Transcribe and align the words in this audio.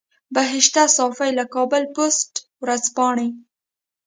بهشته 0.35 0.81
صافۍ 0.95 1.31
له 1.39 1.45
کابل 1.55 1.83
پوسټ 1.95 2.31
ورځپاڼې. 2.63 3.27